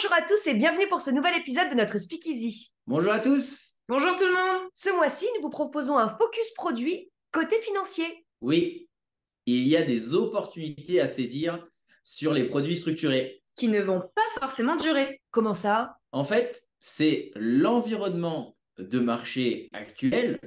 Bonjour 0.00 0.16
à 0.16 0.22
tous 0.22 0.46
et 0.46 0.54
bienvenue 0.54 0.86
pour 0.86 1.00
ce 1.00 1.10
nouvel 1.10 1.34
épisode 1.34 1.70
de 1.70 1.74
notre 1.74 1.98
Speakeasy. 1.98 2.72
Bonjour 2.86 3.10
à 3.10 3.18
tous. 3.18 3.72
Bonjour 3.88 4.14
tout 4.14 4.26
le 4.26 4.32
monde. 4.32 4.68
Ce 4.72 4.90
mois-ci, 4.90 5.26
nous 5.34 5.42
vous 5.42 5.50
proposons 5.50 5.98
un 5.98 6.08
focus 6.08 6.52
produit 6.54 7.10
côté 7.32 7.60
financier. 7.62 8.24
Oui, 8.40 8.88
il 9.46 9.66
y 9.66 9.76
a 9.76 9.82
des 9.82 10.14
opportunités 10.14 11.00
à 11.00 11.08
saisir 11.08 11.66
sur 12.04 12.32
les 12.32 12.44
produits 12.44 12.76
structurés. 12.76 13.42
Qui 13.56 13.66
ne 13.66 13.80
vont 13.80 13.98
pas 13.98 14.40
forcément 14.40 14.76
durer. 14.76 15.20
Comment 15.32 15.54
ça? 15.54 15.96
En 16.12 16.22
fait, 16.22 16.62
c'est 16.78 17.32
l'environnement 17.34 18.56
de 18.78 19.00
marché 19.00 19.68
actuel 19.72 20.38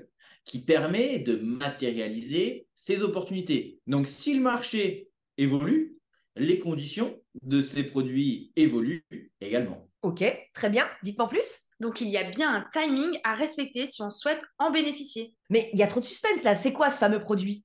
qui 0.46 0.60
permet 0.60 1.20
de 1.20 1.36
matérialiser 1.36 2.68
ces 2.78 3.02
opportunités. 3.02 3.82
Donc, 3.86 4.08
si 4.08 4.34
le 4.34 4.40
marché 4.40 5.10
évolue, 5.38 5.98
les 6.36 6.60
conditions 6.60 7.20
de 7.42 7.62
ces 7.62 7.84
produits 7.84 8.52
évoluent 8.56 9.06
également. 9.42 9.88
Ok, 10.02 10.24
très 10.54 10.70
bien. 10.70 10.88
Dites-moi 11.04 11.28
plus. 11.28 11.62
Donc 11.80 12.02
il 12.02 12.10
y 12.10 12.18
a 12.18 12.30
bien 12.30 12.54
un 12.54 12.66
timing 12.72 13.20
à 13.24 13.34
respecter 13.34 13.86
si 13.86 14.02
on 14.02 14.10
souhaite 14.10 14.42
en 14.58 14.72
bénéficier. 14.72 15.36
Mais 15.50 15.70
il 15.74 15.80
y 15.80 15.84
a 15.84 15.88
trop 15.88 16.00
de 16.00 16.06
suspense 16.06 16.44
là. 16.44 16.56
C'est 16.56 16.74
quoi 16.74 16.90
ce 16.90 16.98
fameux 16.98 17.22
produit? 17.22 17.64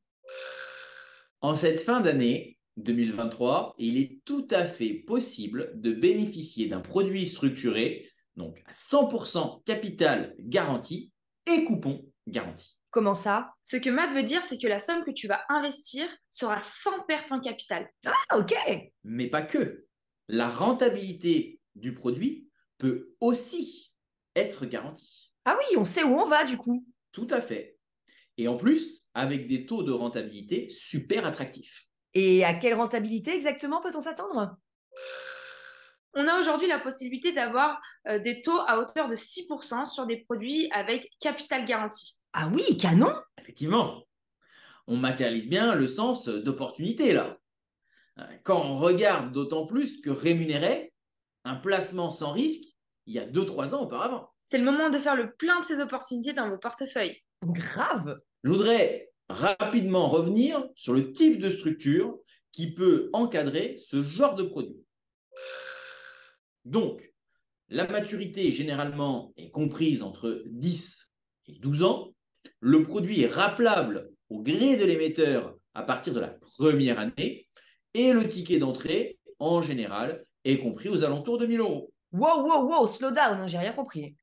En 1.40 1.54
cette 1.54 1.80
fin 1.80 2.00
d'année 2.00 2.58
2023, 2.78 3.74
il 3.78 3.98
est 3.98 4.20
tout 4.24 4.46
à 4.50 4.64
fait 4.64 4.94
possible 4.94 5.72
de 5.76 5.92
bénéficier 5.92 6.66
d'un 6.66 6.80
produit 6.80 7.26
structuré, 7.26 8.10
donc 8.36 8.62
à 8.66 8.72
100% 8.72 9.62
capital 9.64 10.34
garanti 10.38 11.12
et 11.46 11.64
coupon 11.64 12.04
garanti. 12.26 12.75
Comment 12.96 13.12
ça? 13.12 13.52
Ce 13.62 13.76
que 13.76 13.90
Matt 13.90 14.10
veut 14.12 14.22
dire, 14.22 14.42
c'est 14.42 14.56
que 14.56 14.66
la 14.66 14.78
somme 14.78 15.04
que 15.04 15.10
tu 15.10 15.28
vas 15.28 15.44
investir 15.50 16.06
sera 16.30 16.58
sans 16.58 17.02
perte 17.02 17.30
en 17.30 17.40
capital. 17.40 17.90
Ah, 18.06 18.38
ok. 18.38 18.54
Mais 19.04 19.26
pas 19.26 19.42
que. 19.42 19.84
La 20.28 20.48
rentabilité 20.48 21.60
du 21.74 21.92
produit 21.92 22.48
peut 22.78 23.14
aussi 23.20 23.92
être 24.34 24.64
garantie. 24.64 25.34
Ah 25.44 25.58
oui, 25.58 25.76
on 25.76 25.84
sait 25.84 26.04
où 26.04 26.18
on 26.18 26.24
va 26.24 26.46
du 26.46 26.56
coup. 26.56 26.86
Tout 27.12 27.26
à 27.28 27.42
fait. 27.42 27.76
Et 28.38 28.48
en 28.48 28.56
plus, 28.56 29.04
avec 29.12 29.46
des 29.46 29.66
taux 29.66 29.82
de 29.82 29.92
rentabilité 29.92 30.70
super 30.70 31.26
attractifs. 31.26 31.88
Et 32.14 32.46
à 32.46 32.54
quelle 32.54 32.76
rentabilité 32.76 33.34
exactement 33.34 33.82
peut-on 33.82 34.00
s'attendre? 34.00 34.56
On 36.18 36.26
a 36.28 36.40
aujourd'hui 36.40 36.66
la 36.66 36.78
possibilité 36.78 37.32
d'avoir 37.32 37.78
euh, 38.08 38.18
des 38.18 38.40
taux 38.40 38.58
à 38.66 38.78
hauteur 38.78 39.06
de 39.06 39.16
6% 39.16 39.84
sur 39.86 40.06
des 40.06 40.16
produits 40.16 40.70
avec 40.72 41.10
capital 41.20 41.66
garanti. 41.66 42.14
Ah 42.32 42.48
oui, 42.50 42.78
canon 42.78 43.12
Effectivement, 43.38 44.02
on 44.86 44.96
matérialise 44.96 45.46
bien 45.46 45.74
le 45.74 45.86
sens 45.86 46.26
d'opportunité 46.26 47.12
là. 47.12 47.36
Quand 48.44 48.62
on 48.64 48.78
regarde 48.78 49.30
d'autant 49.30 49.66
plus 49.66 50.00
que 50.00 50.08
rémunérait 50.08 50.94
un 51.44 51.54
placement 51.54 52.10
sans 52.10 52.32
risque 52.32 52.62
il 53.04 53.14
y 53.14 53.18
a 53.18 53.26
2-3 53.26 53.74
ans 53.74 53.82
auparavant. 53.82 54.30
C'est 54.42 54.58
le 54.58 54.64
moment 54.64 54.88
de 54.88 54.98
faire 54.98 55.16
le 55.16 55.32
plein 55.34 55.60
de 55.60 55.66
ces 55.66 55.80
opportunités 55.80 56.32
dans 56.32 56.48
vos 56.48 56.56
portefeuilles. 56.56 57.20
Grave 57.44 58.18
Je 58.42 58.50
voudrais 58.50 59.10
rapidement 59.28 60.06
revenir 60.06 60.64
sur 60.76 60.94
le 60.94 61.12
type 61.12 61.38
de 61.38 61.50
structure 61.50 62.18
qui 62.52 62.72
peut 62.72 63.10
encadrer 63.12 63.78
ce 63.86 64.02
genre 64.02 64.34
de 64.34 64.44
produit. 64.44 64.82
Donc, 66.66 67.12
la 67.68 67.86
maturité 67.86 68.50
généralement 68.50 69.32
est 69.36 69.50
comprise 69.50 70.02
entre 70.02 70.42
10 70.46 71.12
et 71.46 71.60
12 71.60 71.84
ans. 71.84 72.12
Le 72.58 72.82
produit 72.82 73.22
est 73.22 73.32
rappelable 73.32 74.10
au 74.30 74.42
gré 74.42 74.76
de 74.76 74.84
l'émetteur 74.84 75.56
à 75.74 75.84
partir 75.84 76.12
de 76.12 76.18
la 76.18 76.28
première 76.28 76.98
année 76.98 77.46
et 77.94 78.12
le 78.12 78.28
ticket 78.28 78.58
d'entrée, 78.58 79.16
en 79.38 79.62
général, 79.62 80.26
est 80.44 80.58
compris 80.58 80.88
aux 80.88 81.04
alentours 81.04 81.38
de 81.38 81.46
1000 81.46 81.60
euros. 81.60 81.92
Wow, 82.16 82.46
wow, 82.46 82.66
wow, 82.66 82.86
slow 82.86 83.10
down, 83.10 83.46
j'ai 83.46 83.58
rien 83.58 83.72
compris. 83.72 84.16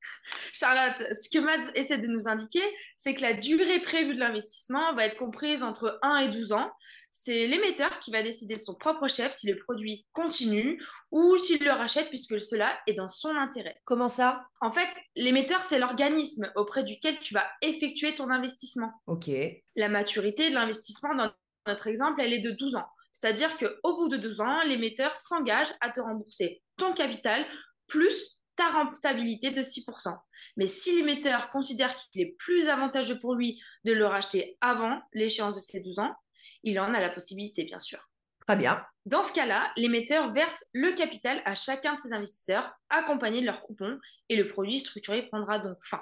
Charlotte, 0.52 1.14
ce 1.14 1.30
que 1.30 1.38
Matt 1.38 1.62
essaie 1.76 2.00
de 2.00 2.08
nous 2.08 2.28
indiquer, 2.28 2.64
c'est 2.98 3.14
que 3.14 3.22
la 3.22 3.34
durée 3.34 3.80
prévue 3.80 4.16
de 4.16 4.20
l'investissement 4.20 4.96
va 4.96 5.06
être 5.06 5.18
comprise 5.18 5.62
entre 5.62 6.00
1 6.02 6.18
et 6.18 6.30
12 6.30 6.54
ans. 6.54 6.72
C'est 7.12 7.46
l'émetteur 7.46 8.00
qui 8.00 8.10
va 8.10 8.24
décider 8.24 8.56
son 8.56 8.74
propre 8.74 9.08
chef 9.08 9.32
si 9.32 9.48
le 9.48 9.60
produit 9.60 10.08
continue 10.14 10.82
ou 11.12 11.38
s'il 11.38 11.64
le 11.64 11.72
rachète 11.72 12.10
puisque 12.10 12.42
cela 12.42 12.76
est 12.88 12.96
dans 12.96 13.08
son 13.08 13.36
intérêt. 13.36 13.80
Comment 13.86 14.10
ça? 14.10 14.48
En 14.62 14.72
fait, 14.72 14.88
l'émetteur, 15.16 15.64
c'est 15.64 15.78
l'organisme 15.78 16.52
auprès 16.56 16.84
duquel 16.84 17.20
tu 17.20 17.36
vas 17.36 17.46
effectuer 17.62 18.16
ton 18.16 18.32
investissement. 18.32 18.92
Ok. 19.06 19.30
La 19.76 19.90
maturité 19.90 20.50
de 20.50 20.56
l'investissement, 20.56 21.14
dans 21.14 21.32
notre 21.68 21.86
exemple, 21.86 22.20
elle 22.20 22.34
est 22.34 22.40
de 22.40 22.52
12 22.52 22.76
ans. 22.78 22.88
C'est-à-dire 23.12 23.58
qu'au 23.58 23.96
bout 23.96 24.10
de 24.10 24.18
12 24.18 24.42
ans, 24.42 24.64
l'émetteur 24.64 25.16
s'engage 25.16 25.72
à 25.82 25.92
te 25.92 26.02
rembourser 26.02 26.64
ton 26.78 26.94
capital 26.94 27.46
plus 27.88 28.42
ta 28.56 28.70
rentabilité 28.70 29.52
de 29.52 29.62
6%. 29.62 30.16
Mais 30.58 30.68
si 30.68 30.96
l'émetteur 30.96 31.50
considère 31.50 31.96
qu'il 31.96 32.22
est 32.22 32.36
plus 32.38 32.70
avantageux 32.70 33.20
pour 33.20 33.36
lui 33.36 33.62
de 33.84 33.94
le 33.94 34.06
racheter 34.06 34.58
avant 34.62 35.02
l'échéance 35.14 35.56
de 35.56 35.60
ces 35.60 35.82
12 35.82 36.00
ans, 36.00 36.16
il 36.64 36.80
en 36.80 36.94
a 36.94 37.00
la 37.00 37.10
possibilité, 37.10 37.64
bien 37.64 37.80
sûr. 37.80 38.10
Très 38.48 38.56
bien. 38.56 38.86
Dans 39.06 39.24
ce 39.24 39.34
cas-là, 39.34 39.72
l'émetteur 39.78 40.32
verse 40.34 40.66
le 40.74 40.92
capital 40.92 41.42
à 41.46 41.56
chacun 41.56 41.96
de 41.96 42.00
ses 42.00 42.14
investisseurs, 42.14 42.74
accompagné 42.90 43.42
de 43.42 43.46
leur 43.46 43.62
coupon, 43.62 44.00
et 44.30 44.36
le 44.36 44.48
produit 44.48 44.80
structuré 44.80 45.28
prendra 45.28 45.60
donc 45.60 45.78
fin. 45.84 46.02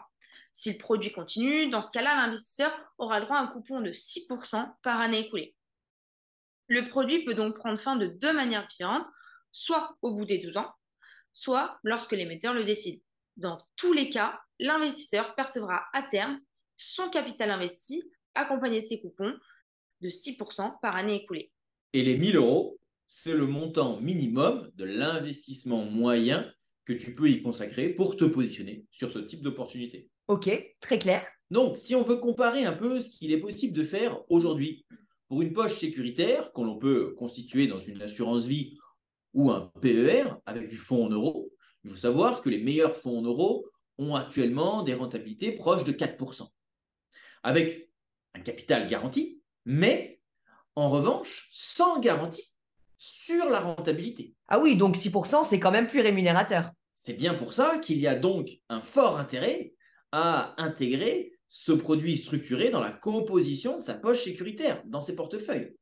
Si 0.51 0.71
le 0.71 0.77
produit 0.77 1.11
continue, 1.11 1.69
dans 1.69 1.81
ce 1.81 1.91
cas-là, 1.91 2.15
l'investisseur 2.15 2.73
aura 2.97 3.19
le 3.19 3.25
droit 3.25 3.37
à 3.37 3.41
un 3.41 3.47
coupon 3.47 3.79
de 3.81 3.91
6% 3.91 4.69
par 4.83 4.99
année 4.99 5.25
écoulée. 5.25 5.55
Le 6.67 6.87
produit 6.89 7.23
peut 7.23 7.35
donc 7.35 7.55
prendre 7.55 7.79
fin 7.79 7.95
de 7.95 8.07
deux 8.07 8.33
manières 8.33 8.65
différentes, 8.65 9.07
soit 9.51 9.95
au 10.01 10.13
bout 10.13 10.25
des 10.25 10.39
12 10.39 10.57
ans, 10.57 10.73
soit 11.33 11.79
lorsque 11.83 12.11
l'émetteur 12.11 12.53
le 12.53 12.63
décide. 12.63 13.01
Dans 13.37 13.59
tous 13.75 13.93
les 13.93 14.09
cas, 14.09 14.39
l'investisseur 14.59 15.35
percevra 15.35 15.83
à 15.93 16.03
terme 16.03 16.39
son 16.77 17.09
capital 17.09 17.51
investi, 17.51 18.03
accompagné 18.35 18.77
de 18.77 18.83
ses 18.83 19.01
coupons, 19.01 19.33
de 20.01 20.09
6% 20.09 20.79
par 20.81 20.95
année 20.95 21.21
écoulée. 21.23 21.51
Et 21.93 22.03
les 22.03 22.17
1000 22.17 22.37
euros, 22.37 22.79
c'est 23.07 23.33
le 23.33 23.45
montant 23.45 23.99
minimum 23.99 24.71
de 24.75 24.85
l'investissement 24.85 25.83
moyen 25.83 26.51
que 26.85 26.93
tu 26.93 27.13
peux 27.13 27.29
y 27.29 27.41
consacrer 27.41 27.89
pour 27.89 28.15
te 28.15 28.25
positionner 28.25 28.85
sur 28.89 29.11
ce 29.11 29.19
type 29.19 29.41
d'opportunité. 29.41 30.09
Ok, 30.27 30.49
très 30.79 30.97
clair. 30.97 31.25
Donc, 31.51 31.77
si 31.77 31.93
on 31.93 32.03
veut 32.03 32.15
comparer 32.15 32.63
un 32.63 32.73
peu 32.73 33.01
ce 33.01 33.09
qu'il 33.09 33.31
est 33.31 33.39
possible 33.39 33.77
de 33.77 33.83
faire 33.83 34.21
aujourd'hui 34.29 34.85
pour 35.27 35.41
une 35.41 35.53
poche 35.53 35.79
sécuritaire 35.79 36.51
qu'on 36.53 36.77
peut 36.77 37.13
constituer 37.15 37.67
dans 37.67 37.79
une 37.79 38.01
assurance 38.01 38.45
vie 38.45 38.77
ou 39.33 39.51
un 39.51 39.71
PER 39.81 40.35
avec 40.45 40.69
du 40.69 40.77
fonds 40.77 41.05
en 41.05 41.09
euros, 41.09 41.51
il 41.83 41.91
faut 41.91 41.97
savoir 41.97 42.41
que 42.41 42.49
les 42.49 42.61
meilleurs 42.61 42.95
fonds 42.95 43.19
en 43.19 43.21
euros 43.21 43.65
ont 43.97 44.15
actuellement 44.15 44.83
des 44.83 44.93
rentabilités 44.93 45.51
proches 45.51 45.83
de 45.83 45.91
4%, 45.91 46.47
avec 47.43 47.89
un 48.33 48.39
capital 48.39 48.87
garanti, 48.87 49.41
mais 49.65 50.19
en 50.75 50.89
revanche 50.89 51.49
sans 51.51 51.99
garantie 51.99 52.53
sur 52.97 53.49
la 53.49 53.59
rentabilité. 53.59 54.35
Ah 54.47 54.59
oui, 54.59 54.75
donc 54.75 54.95
6%, 54.95 55.43
c'est 55.43 55.59
quand 55.59 55.71
même 55.71 55.87
plus 55.87 56.01
rémunérateur. 56.01 56.71
C'est 56.93 57.13
bien 57.13 57.33
pour 57.33 57.53
ça 57.53 57.79
qu'il 57.79 57.97
y 57.97 58.07
a 58.07 58.15
donc 58.15 58.49
un 58.69 58.81
fort 58.81 59.17
intérêt 59.17 59.73
à 60.11 60.61
intégrer 60.61 61.33
ce 61.47 61.71
produit 61.71 62.17
structuré 62.17 62.69
dans 62.69 62.79
la 62.79 62.91
composition 62.91 63.75
de 63.77 63.81
sa 63.81 63.95
poche 63.95 64.23
sécuritaire, 64.23 64.81
dans 64.85 65.01
ses 65.01 65.15
portefeuilles 65.15 65.75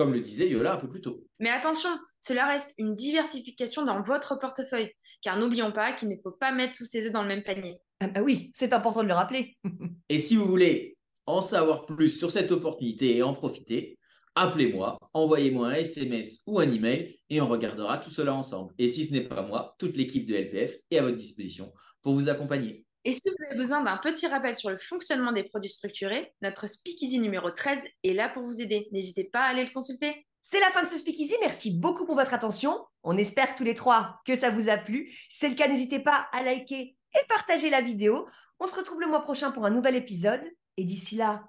comme 0.00 0.14
le 0.14 0.20
disait 0.20 0.48
Yola 0.48 0.76
un 0.76 0.76
peu 0.78 0.88
plus 0.88 1.02
tôt. 1.02 1.26
Mais 1.40 1.50
attention, 1.50 1.90
cela 2.22 2.46
reste 2.46 2.72
une 2.78 2.94
diversification 2.94 3.84
dans 3.84 4.00
votre 4.00 4.38
portefeuille, 4.38 4.90
car 5.20 5.38
n'oublions 5.38 5.72
pas 5.72 5.92
qu'il 5.92 6.08
ne 6.08 6.16
faut 6.22 6.30
pas 6.30 6.52
mettre 6.52 6.78
tous 6.78 6.86
ses 6.86 7.04
œufs 7.04 7.12
dans 7.12 7.20
le 7.20 7.28
même 7.28 7.42
panier. 7.42 7.82
Ah 8.00 8.08
bah 8.08 8.22
oui, 8.22 8.50
c'est 8.54 8.72
important 8.72 9.02
de 9.02 9.08
le 9.08 9.14
rappeler. 9.14 9.58
et 10.08 10.18
si 10.18 10.36
vous 10.36 10.46
voulez 10.46 10.96
en 11.26 11.42
savoir 11.42 11.84
plus 11.84 12.08
sur 12.08 12.30
cette 12.30 12.50
opportunité 12.50 13.18
et 13.18 13.22
en 13.22 13.34
profiter, 13.34 13.98
appelez-moi, 14.36 14.96
envoyez-moi 15.12 15.68
un 15.68 15.74
SMS 15.74 16.40
ou 16.46 16.60
un 16.60 16.72
email 16.72 17.18
et 17.28 17.42
on 17.42 17.48
regardera 17.48 17.98
tout 17.98 18.10
cela 18.10 18.32
ensemble. 18.32 18.72
Et 18.78 18.88
si 18.88 19.04
ce 19.04 19.12
n'est 19.12 19.28
pas 19.28 19.42
moi, 19.42 19.76
toute 19.78 19.98
l'équipe 19.98 20.24
de 20.24 20.34
LPF 20.34 20.78
est 20.90 20.96
à 20.96 21.02
votre 21.02 21.18
disposition 21.18 21.74
pour 22.00 22.14
vous 22.14 22.30
accompagner. 22.30 22.86
Et 23.04 23.12
si 23.12 23.22
vous 23.30 23.44
avez 23.46 23.56
besoin 23.56 23.82
d'un 23.82 23.96
petit 23.96 24.26
rappel 24.26 24.56
sur 24.56 24.68
le 24.68 24.76
fonctionnement 24.76 25.32
des 25.32 25.44
produits 25.44 25.70
structurés, 25.70 26.34
notre 26.42 26.66
Speakeasy 26.66 27.18
numéro 27.18 27.50
13 27.50 27.82
est 28.04 28.12
là 28.12 28.28
pour 28.28 28.42
vous 28.42 28.60
aider. 28.60 28.88
N'hésitez 28.92 29.24
pas 29.24 29.40
à 29.40 29.46
aller 29.46 29.64
le 29.64 29.72
consulter. 29.72 30.26
C'est 30.42 30.60
la 30.60 30.70
fin 30.70 30.82
de 30.82 30.86
ce 30.86 30.96
Speakeasy. 30.96 31.34
Merci 31.40 31.78
beaucoup 31.78 32.04
pour 32.04 32.14
votre 32.14 32.34
attention. 32.34 32.78
On 33.02 33.16
espère 33.16 33.54
tous 33.54 33.64
les 33.64 33.74
trois 33.74 34.20
que 34.26 34.36
ça 34.36 34.50
vous 34.50 34.68
a 34.68 34.76
plu. 34.76 35.08
Si 35.28 35.38
c'est 35.38 35.48
le 35.48 35.54
cas, 35.54 35.68
n'hésitez 35.68 36.00
pas 36.00 36.28
à 36.32 36.42
liker 36.42 36.96
et 37.14 37.26
partager 37.28 37.70
la 37.70 37.80
vidéo. 37.80 38.26
On 38.58 38.66
se 38.66 38.76
retrouve 38.76 39.00
le 39.00 39.06
mois 39.06 39.22
prochain 39.22 39.50
pour 39.50 39.64
un 39.64 39.70
nouvel 39.70 39.94
épisode. 39.94 40.42
Et 40.76 40.84
d'ici 40.84 41.16
là, 41.16 41.44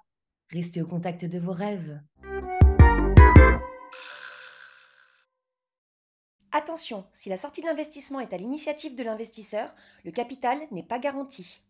restez 0.50 0.80
au 0.80 0.86
contact 0.86 1.26
de 1.26 1.38
vos 1.38 1.52
rêves. 1.52 2.00
Attention, 6.54 7.06
si 7.12 7.30
la 7.30 7.38
sortie 7.38 7.62
d'investissement 7.62 8.20
est 8.20 8.34
à 8.34 8.36
l'initiative 8.36 8.94
de 8.94 9.02
l'investisseur, 9.02 9.74
le 10.04 10.10
capital 10.10 10.58
n'est 10.70 10.82
pas 10.82 10.98
garanti. 10.98 11.62